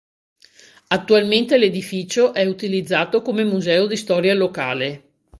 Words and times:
Attualmente 0.87 1.59
l'edificio 1.59 2.33
è 2.33 2.43
utilizzato 2.43 3.21
come 3.21 3.43
museo 3.43 3.85
di 3.85 3.95
storia 3.95 4.33
locale. 4.33 5.03